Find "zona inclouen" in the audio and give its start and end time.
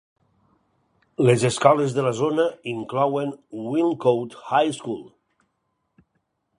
2.21-3.37